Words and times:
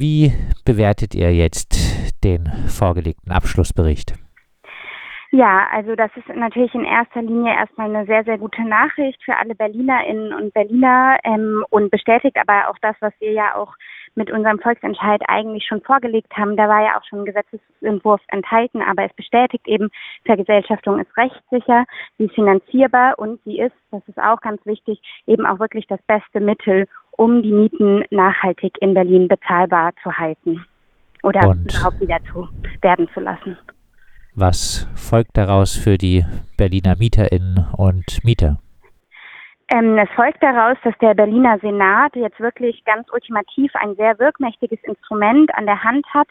Wie 0.00 0.32
bewertet 0.64 1.12
ihr 1.16 1.34
jetzt 1.34 1.74
den 2.22 2.46
vorgelegten 2.68 3.32
Abschlussbericht? 3.32 4.14
Ja, 5.32 5.66
also 5.72 5.96
das 5.96 6.12
ist 6.14 6.28
natürlich 6.28 6.72
in 6.72 6.84
erster 6.84 7.20
Linie 7.20 7.52
erstmal 7.52 7.92
eine 7.92 8.06
sehr, 8.06 8.22
sehr 8.22 8.38
gute 8.38 8.62
Nachricht 8.62 9.20
für 9.24 9.36
alle 9.36 9.56
Berlinerinnen 9.56 10.32
und 10.32 10.54
Berliner 10.54 11.18
ähm, 11.24 11.64
und 11.70 11.90
bestätigt 11.90 12.36
aber 12.36 12.70
auch 12.70 12.76
das, 12.80 12.94
was 13.00 13.12
wir 13.18 13.32
ja 13.32 13.56
auch 13.56 13.74
mit 14.14 14.30
unserem 14.30 14.60
Volksentscheid 14.60 15.20
eigentlich 15.26 15.66
schon 15.66 15.82
vorgelegt 15.82 16.32
haben. 16.36 16.56
Da 16.56 16.68
war 16.68 16.82
ja 16.82 16.96
auch 16.96 17.04
schon 17.04 17.20
ein 17.20 17.24
Gesetzesentwurf 17.24 18.20
enthalten, 18.28 18.80
aber 18.80 19.04
es 19.04 19.12
bestätigt 19.14 19.66
eben, 19.66 19.90
Vergesellschaftung 20.24 21.00
ist 21.00 21.16
rechtssicher, 21.16 21.86
sie 22.18 22.26
ist 22.26 22.34
finanzierbar 22.36 23.18
und 23.18 23.40
sie 23.44 23.58
ist, 23.58 23.74
das 23.90 24.06
ist 24.06 24.18
auch 24.18 24.40
ganz 24.42 24.64
wichtig, 24.64 25.00
eben 25.26 25.44
auch 25.44 25.58
wirklich 25.58 25.88
das 25.88 26.00
beste 26.02 26.38
Mittel, 26.38 26.86
um 27.18 27.42
die 27.42 27.52
Mieten 27.52 28.04
nachhaltig 28.10 28.78
in 28.80 28.94
Berlin 28.94 29.28
bezahlbar 29.28 29.92
zu 30.02 30.16
halten 30.16 30.64
oder 31.22 31.48
und 31.48 31.74
überhaupt 31.74 32.00
wieder 32.00 32.18
zu 32.32 32.48
werden 32.80 33.08
zu 33.12 33.20
lassen. 33.20 33.58
Was 34.34 34.86
folgt 34.94 35.36
daraus 35.36 35.76
für 35.76 35.98
die 35.98 36.24
Berliner 36.56 36.94
Mieterinnen 36.96 37.66
und 37.76 38.24
Mieter? 38.24 38.58
Ähm, 39.70 39.98
es 39.98 40.08
folgt 40.14 40.42
daraus, 40.42 40.78
dass 40.84 40.96
der 40.98 41.14
Berliner 41.14 41.58
Senat 41.58 42.14
jetzt 42.14 42.38
wirklich 42.38 42.84
ganz 42.84 43.08
ultimativ 43.12 43.72
ein 43.74 43.96
sehr 43.96 44.18
wirkmächtiges 44.18 44.78
Instrument 44.84 45.52
an 45.56 45.66
der 45.66 45.82
Hand 45.82 46.06
hat, 46.14 46.28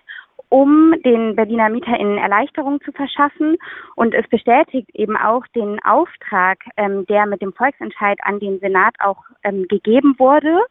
um 0.50 0.96
den 1.04 1.36
Berliner 1.36 1.70
MieterInnen 1.70 2.18
Erleichterung 2.18 2.80
zu 2.82 2.92
verschaffen. 2.94 3.58
Und 3.96 4.14
es 4.16 4.28
bestätigt 4.30 4.90
eben 4.94 5.18
auch 5.18 5.46
den 5.54 5.80
Auftrag, 5.84 6.60
ähm, 6.78 7.06
der 7.08 7.26
mit 7.26 7.42
dem 7.42 7.54
Volksentscheid 7.54 8.18
an 8.24 8.40
den 8.40 8.60
Senat 8.60 8.96
auch 9.00 9.22
ähm, 9.44 9.68
gegeben 9.68 10.16
wurde. 10.18 10.62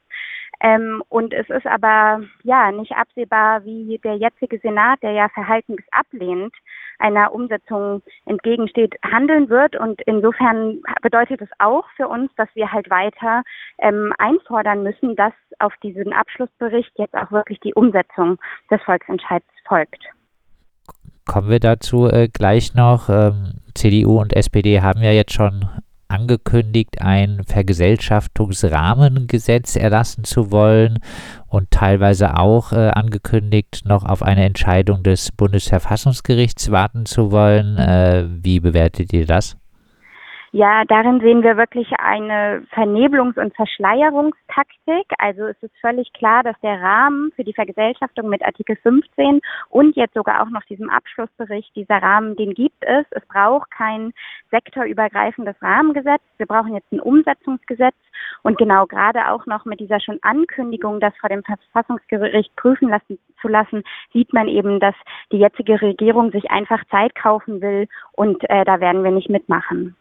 Ähm, 0.60 1.02
und 1.08 1.34
es 1.34 1.48
ist 1.50 1.66
aber 1.66 2.22
ja 2.42 2.72
nicht 2.72 2.92
absehbar, 2.92 3.64
wie 3.64 3.98
der 4.02 4.16
jetzige 4.16 4.58
Senat, 4.58 5.02
der 5.02 5.12
ja 5.12 5.28
verhalten 5.28 5.76
ablehnt, 5.90 6.54
einer 6.98 7.32
Umsetzung 7.34 8.02
entgegensteht, 8.24 8.94
handeln 9.04 9.48
wird. 9.48 9.76
Und 9.76 10.00
insofern 10.06 10.80
bedeutet 11.02 11.42
es 11.42 11.48
auch 11.58 11.84
für 11.96 12.08
uns, 12.08 12.30
dass 12.36 12.48
wir 12.54 12.72
halt 12.72 12.88
weiter 12.90 13.42
ähm, 13.78 14.12
einfordern 14.18 14.82
müssen, 14.82 15.16
dass 15.16 15.32
auf 15.58 15.74
diesen 15.82 16.12
Abschlussbericht 16.12 16.92
jetzt 16.96 17.14
auch 17.14 17.30
wirklich 17.30 17.60
die 17.60 17.74
Umsetzung 17.74 18.38
des 18.70 18.82
Volksentscheids 18.82 19.46
folgt. 19.66 20.04
Kommen 21.26 21.50
wir 21.50 21.60
dazu 21.60 22.06
äh, 22.06 22.28
gleich 22.28 22.74
noch. 22.74 23.08
Ähm, 23.08 23.60
CDU 23.74 24.20
und 24.20 24.34
SPD 24.34 24.80
haben 24.80 25.02
ja 25.02 25.10
jetzt 25.10 25.32
schon 25.32 25.68
angekündigt, 26.08 27.00
ein 27.00 27.42
Vergesellschaftungsrahmengesetz 27.44 29.76
erlassen 29.76 30.24
zu 30.24 30.50
wollen 30.50 30.98
und 31.46 31.70
teilweise 31.70 32.36
auch 32.38 32.72
äh, 32.72 32.90
angekündigt, 32.90 33.82
noch 33.84 34.04
auf 34.04 34.22
eine 34.22 34.44
Entscheidung 34.44 35.02
des 35.02 35.32
Bundesverfassungsgerichts 35.32 36.70
warten 36.70 37.06
zu 37.06 37.32
wollen. 37.32 37.76
Äh, 37.76 38.28
wie 38.42 38.60
bewertet 38.60 39.12
ihr 39.12 39.26
das? 39.26 39.56
Ja, 40.56 40.86
darin 40.86 41.20
sehen 41.20 41.42
wir 41.42 41.58
wirklich 41.58 41.92
eine 41.98 42.62
Vernebelungs- 42.72 43.38
und 43.38 43.54
Verschleierungstaktik. 43.54 45.04
Also 45.18 45.44
es 45.48 45.62
ist 45.62 45.76
völlig 45.82 46.10
klar, 46.14 46.42
dass 46.44 46.58
der 46.62 46.80
Rahmen 46.80 47.30
für 47.36 47.44
die 47.44 47.52
Vergesellschaftung 47.52 48.30
mit 48.30 48.42
Artikel 48.42 48.74
15 48.76 49.42
und 49.68 49.96
jetzt 49.96 50.14
sogar 50.14 50.42
auch 50.42 50.48
noch 50.48 50.62
diesem 50.62 50.88
Abschlussbericht, 50.88 51.76
dieser 51.76 51.96
Rahmen, 51.96 52.36
den 52.36 52.54
gibt 52.54 52.82
es. 52.86 53.04
Es 53.10 53.22
braucht 53.26 53.70
kein 53.70 54.14
sektorübergreifendes 54.50 55.60
Rahmengesetz. 55.60 56.22
Wir 56.38 56.46
brauchen 56.46 56.72
jetzt 56.72 56.90
ein 56.90 57.00
Umsetzungsgesetz. 57.00 57.94
Und 58.42 58.56
genau 58.56 58.86
gerade 58.86 59.28
auch 59.28 59.44
noch 59.44 59.66
mit 59.66 59.80
dieser 59.80 60.00
schon 60.00 60.18
Ankündigung, 60.22 61.00
das 61.00 61.12
vor 61.20 61.28
dem 61.28 61.42
Verfassungsgericht 61.44 62.56
prüfen 62.56 62.88
lassen, 62.88 63.18
zu 63.42 63.48
lassen, 63.48 63.84
sieht 64.14 64.32
man 64.32 64.48
eben, 64.48 64.80
dass 64.80 64.94
die 65.32 65.36
jetzige 65.36 65.82
Regierung 65.82 66.30
sich 66.30 66.50
einfach 66.50 66.82
Zeit 66.90 67.14
kaufen 67.14 67.60
will 67.60 67.88
und 68.12 68.42
äh, 68.48 68.64
da 68.64 68.80
werden 68.80 69.04
wir 69.04 69.10
nicht 69.10 69.28
mitmachen 69.28 69.94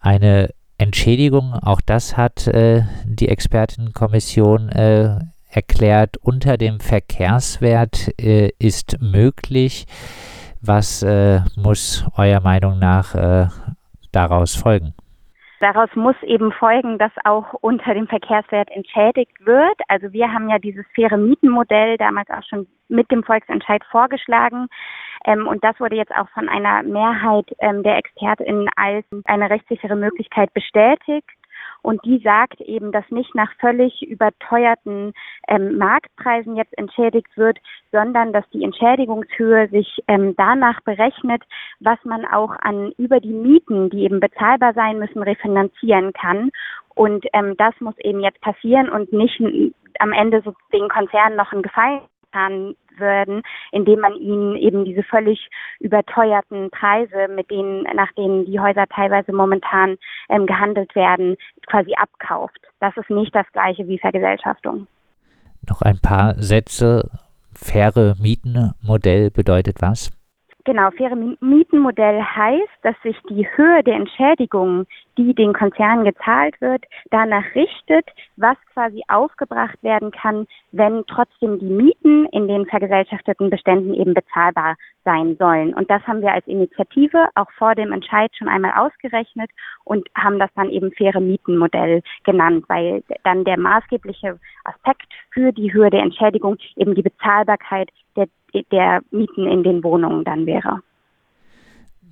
eine 0.00 0.50
Entschädigung, 0.78 1.54
auch 1.54 1.80
das 1.80 2.16
hat 2.16 2.46
äh, 2.46 2.82
die 3.04 3.28
Expertenkommission 3.28 4.68
äh, 4.68 5.18
erklärt, 5.50 6.16
unter 6.18 6.56
dem 6.56 6.78
Verkehrswert 6.80 8.10
äh, 8.20 8.50
ist 8.58 9.00
möglich. 9.00 9.86
Was 10.60 11.02
äh, 11.02 11.40
muss 11.56 12.04
eurer 12.16 12.40
Meinung 12.40 12.78
nach 12.78 13.14
äh, 13.14 13.46
daraus 14.12 14.54
folgen? 14.54 14.94
Daraus 15.60 15.88
muss 15.96 16.14
eben 16.22 16.52
folgen, 16.52 16.98
dass 16.98 17.10
auch 17.24 17.52
unter 17.54 17.94
dem 17.94 18.06
Verkehrswert 18.06 18.70
entschädigt 18.70 19.44
wird. 19.44 19.80
Also 19.88 20.12
wir 20.12 20.32
haben 20.32 20.48
ja 20.48 20.58
dieses 20.58 20.86
faire 20.94 21.16
Mietenmodell 21.16 21.96
damals 21.96 22.30
auch 22.30 22.44
schon 22.48 22.68
mit 22.88 23.10
dem 23.10 23.24
Volksentscheid 23.24 23.82
vorgeschlagen. 23.90 24.68
Ähm, 25.24 25.46
und 25.46 25.62
das 25.64 25.78
wurde 25.80 25.96
jetzt 25.96 26.14
auch 26.14 26.28
von 26.30 26.48
einer 26.48 26.82
Mehrheit 26.82 27.46
ähm, 27.60 27.82
der 27.82 27.98
ExpertInnen 27.98 28.68
als 28.76 29.04
eine 29.24 29.50
rechtssichere 29.50 29.96
Möglichkeit 29.96 30.52
bestätigt. 30.54 31.28
Und 31.82 32.04
die 32.04 32.18
sagt 32.18 32.60
eben, 32.60 32.92
dass 32.92 33.08
nicht 33.10 33.34
nach 33.34 33.52
völlig 33.60 34.02
überteuerten 34.02 35.12
ähm, 35.46 35.78
Marktpreisen 35.78 36.56
jetzt 36.56 36.76
entschädigt 36.76 37.36
wird, 37.36 37.58
sondern 37.92 38.32
dass 38.32 38.48
die 38.50 38.64
Entschädigungshöhe 38.64 39.68
sich 39.68 40.02
ähm, 40.08 40.34
danach 40.36 40.80
berechnet, 40.82 41.42
was 41.80 41.98
man 42.04 42.24
auch 42.24 42.50
an 42.60 42.92
über 42.98 43.20
die 43.20 43.32
Mieten, 43.32 43.90
die 43.90 44.04
eben 44.04 44.20
bezahlbar 44.20 44.74
sein 44.74 44.98
müssen, 44.98 45.22
refinanzieren 45.22 46.12
kann. 46.12 46.50
Und 46.94 47.26
ähm, 47.32 47.56
das 47.56 47.74
muss 47.80 47.96
eben 47.98 48.20
jetzt 48.20 48.40
passieren 48.40 48.88
und 48.88 49.12
nicht 49.12 49.40
am 50.00 50.12
Ende 50.12 50.42
so 50.42 50.54
den 50.72 50.88
Konzernen 50.88 51.36
noch 51.36 51.52
einen 51.52 51.62
Gefallen 51.62 52.00
getan 52.30 52.74
würden, 52.96 53.42
indem 53.72 54.00
man 54.00 54.14
ihnen 54.14 54.56
eben 54.56 54.84
diese 54.84 55.02
völlig 55.02 55.48
überteuerten 55.80 56.70
Preise, 56.70 57.28
mit 57.34 57.50
denen, 57.50 57.84
nach 57.94 58.12
denen 58.12 58.44
die 58.44 58.58
Häuser 58.58 58.86
teilweise 58.88 59.32
momentan 59.32 59.96
ähm, 60.28 60.46
gehandelt 60.46 60.94
werden, 60.94 61.36
quasi 61.66 61.92
abkauft. 61.94 62.58
Das 62.80 62.96
ist 62.96 63.10
nicht 63.10 63.34
das 63.34 63.46
gleiche 63.52 63.86
wie 63.86 63.98
Vergesellschaftung. 63.98 64.86
Noch 65.68 65.82
ein 65.82 65.98
paar 66.00 66.34
Sätze. 66.36 67.08
Faire 67.54 68.14
Mietenmodell 68.20 69.30
bedeutet 69.30 69.78
was? 69.80 70.12
Genau, 70.68 70.90
faire 70.90 71.16
Mietenmodell 71.16 72.22
heißt, 72.22 72.78
dass 72.82 72.94
sich 73.02 73.16
die 73.30 73.48
Höhe 73.56 73.82
der 73.82 73.94
Entschädigung, 73.94 74.84
die 75.16 75.34
den 75.34 75.54
Konzernen 75.54 76.04
gezahlt 76.04 76.60
wird, 76.60 76.84
danach 77.10 77.54
richtet, 77.54 78.04
was 78.36 78.58
quasi 78.74 79.02
aufgebracht 79.08 79.82
werden 79.82 80.10
kann, 80.10 80.46
wenn 80.72 81.06
trotzdem 81.06 81.58
die 81.58 81.70
Mieten 81.70 82.26
in 82.32 82.48
den 82.48 82.66
vergesellschafteten 82.66 83.48
Beständen 83.48 83.94
eben 83.94 84.12
bezahlbar 84.12 84.76
sein 85.06 85.38
sollen. 85.38 85.72
Und 85.72 85.88
das 85.90 86.06
haben 86.06 86.20
wir 86.20 86.34
als 86.34 86.46
Initiative 86.46 87.30
auch 87.34 87.50
vor 87.52 87.74
dem 87.74 87.90
Entscheid 87.90 88.30
schon 88.36 88.48
einmal 88.48 88.72
ausgerechnet 88.76 89.50
und 89.84 90.06
haben 90.14 90.38
das 90.38 90.50
dann 90.54 90.68
eben 90.68 90.92
faire 90.92 91.20
Mietenmodell 91.20 92.02
genannt, 92.24 92.66
weil 92.68 93.02
dann 93.24 93.44
der 93.44 93.58
maßgebliche 93.58 94.38
Aspekt 94.64 95.10
für 95.38 95.52
die 95.52 95.72
Höhe 95.72 95.88
der 95.88 96.02
Entschädigung 96.02 96.56
eben 96.76 96.96
die 96.96 97.02
Bezahlbarkeit 97.02 97.90
der 98.16 98.26
der 98.72 99.02
Mieten 99.10 99.46
in 99.46 99.62
den 99.62 99.84
Wohnungen 99.84 100.24
dann 100.24 100.46
wäre. 100.46 100.80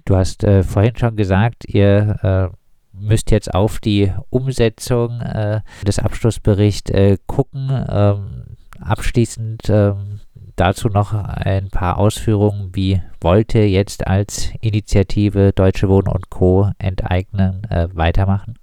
Du 0.05 0.15
hast 0.15 0.45
äh, 0.45 0.63
vorhin 0.63 0.95
schon 0.95 1.17
gesagt, 1.17 1.65
ihr 1.67 2.17
äh, 2.23 2.57
müsst 2.93 3.31
jetzt 3.31 3.53
auf 3.53 3.81
die 3.81 4.13
Umsetzung 4.31 5.21
äh, 5.23 5.61
des 5.85 5.99
Abschlussberichts 5.99 6.91
äh, 6.91 7.17
gucken. 7.27 7.71
Ähm, 7.89 8.57
abschließend 8.81 9.63
ähm, 9.71 10.21
dazu 10.55 10.89
noch 10.89 11.15
ein 11.15 11.69
paar 11.71 11.99
Ausführungen. 11.99 12.71
Wie 12.75 13.01
wollt 13.21 13.55
ihr 13.55 13.69
jetzt 13.69 14.07
als 14.07 14.53
Initiative 14.61 15.53
Deutsche 15.53 15.89
Wohnen 15.89 16.09
und 16.09 16.31
Co. 16.31 16.71
enteignen 16.79 17.65
äh, 17.71 17.89
weitermachen? 17.93 18.57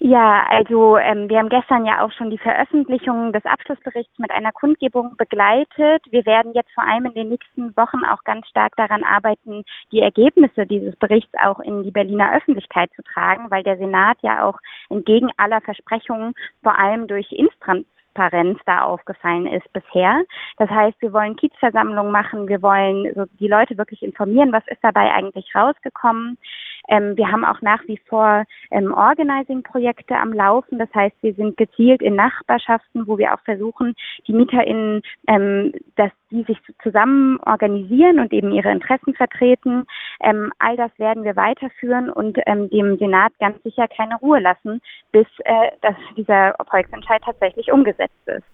Ja, 0.00 0.46
also 0.48 0.96
ähm, 0.96 1.28
wir 1.28 1.38
haben 1.38 1.48
gestern 1.48 1.84
ja 1.84 2.04
auch 2.04 2.12
schon 2.12 2.30
die 2.30 2.38
Veröffentlichung 2.38 3.32
des 3.32 3.44
Abschlussberichts 3.44 4.16
mit 4.18 4.30
einer 4.30 4.52
Kundgebung 4.52 5.16
begleitet. 5.16 6.04
Wir 6.10 6.24
werden 6.24 6.52
jetzt 6.54 6.70
vor 6.72 6.84
allem 6.84 7.06
in 7.06 7.14
den 7.14 7.28
nächsten 7.30 7.76
Wochen 7.76 8.04
auch 8.04 8.22
ganz 8.22 8.46
stark 8.46 8.76
daran 8.76 9.02
arbeiten, 9.02 9.64
die 9.90 10.00
Ergebnisse 10.00 10.66
dieses 10.66 10.94
Berichts 10.96 11.32
auch 11.42 11.58
in 11.58 11.82
die 11.82 11.90
Berliner 11.90 12.32
Öffentlichkeit 12.32 12.92
zu 12.94 13.02
tragen, 13.02 13.50
weil 13.50 13.64
der 13.64 13.76
Senat 13.76 14.18
ja 14.22 14.44
auch 14.44 14.60
entgegen 14.88 15.30
aller 15.36 15.60
Versprechungen 15.62 16.32
vor 16.62 16.78
allem 16.78 17.08
durch 17.08 17.32
Instran 17.32 17.84
Transparenz 18.18 18.58
da 18.66 18.82
aufgefallen 18.82 19.46
ist 19.46 19.72
bisher. 19.72 20.24
Das 20.56 20.68
heißt, 20.68 21.00
wir 21.00 21.12
wollen 21.12 21.36
Kiezversammlungen 21.36 22.12
machen, 22.12 22.48
wir 22.48 22.62
wollen 22.62 23.28
die 23.38 23.48
Leute 23.48 23.78
wirklich 23.78 24.02
informieren, 24.02 24.52
was 24.52 24.66
ist 24.66 24.82
dabei 24.82 25.12
eigentlich 25.12 25.54
rausgekommen. 25.54 26.36
Ähm, 26.88 27.16
wir 27.16 27.30
haben 27.30 27.44
auch 27.44 27.60
nach 27.62 27.86
wie 27.86 28.00
vor 28.08 28.44
ähm, 28.70 28.92
Organizing-Projekte 28.92 30.16
am 30.16 30.32
Laufen. 30.32 30.78
Das 30.78 30.88
heißt, 30.94 31.16
wir 31.20 31.34
sind 31.34 31.56
gezielt 31.56 32.02
in 32.02 32.16
Nachbarschaften, 32.16 33.06
wo 33.06 33.18
wir 33.18 33.34
auch 33.34 33.40
versuchen, 33.44 33.94
die 34.26 34.32
MieterInnen, 34.32 35.02
ähm, 35.26 35.72
dass 35.96 36.10
die 36.30 36.42
sich 36.44 36.58
zusammen 36.82 37.38
organisieren 37.40 38.20
und 38.20 38.32
eben 38.32 38.52
ihre 38.52 38.70
Interessen 38.70 39.14
vertreten. 39.14 39.86
Ähm, 40.20 40.52
all 40.58 40.76
das 40.76 40.90
werden 40.98 41.24
wir 41.24 41.36
weiterführen 41.36 42.10
und 42.10 42.38
ähm, 42.46 42.68
dem 42.70 42.98
Senat 42.98 43.32
ganz 43.38 43.62
sicher 43.62 43.86
keine 43.88 44.16
Ruhe 44.16 44.40
lassen, 44.40 44.80
bis 45.12 45.26
äh, 45.44 45.70
dass 45.82 45.96
dieser 46.16 46.54
Volksentscheid 46.68 47.22
tatsächlich 47.24 47.70
umgesetzt 47.72 48.26
ist. 48.26 48.44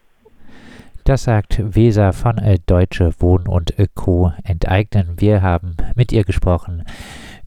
Das 1.05 1.25
sagt 1.25 1.77
Weser 1.77 2.13
von 2.15 2.39
äh, 2.39 2.57
Deutsche 2.67 3.13
Wohnen 3.19 3.47
und 3.47 3.75
Co. 3.95 4.33
enteignen. 4.43 5.17
Wir 5.19 5.43
haben 5.43 5.77
mit 5.97 6.13
ihr 6.13 6.25
gesprochen 6.25 6.85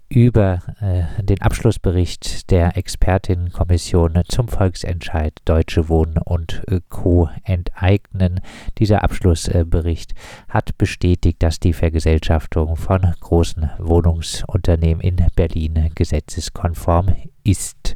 über 0.09 0.59
äh, 0.80 1.24
den 1.24 1.42
Abschlussbericht 1.42 2.50
der 2.50 2.77
Expertinnenkommission 2.77 4.21
zum 4.27 4.48
Volksentscheid 4.48 5.33
Deutsche 5.45 5.89
Wohnen 5.89 6.18
und 6.18 6.63
äh, 6.68 6.80
Co. 6.88 7.30
enteignen. 7.44 8.39
Dieser 8.77 9.04
Abschlussbericht 9.04 10.13
hat 10.48 10.77
bestätigt, 10.77 11.44
dass 11.44 11.59
die 11.59 11.74
Vergesellschaftung 11.74 12.75
von 12.77 13.01
großen 13.19 13.69
Wohnungsunternehmen 13.80 15.01
in 15.01 15.25
Berlin 15.36 15.92
gesetzeskonform 15.94 17.13
ist. 17.44 17.95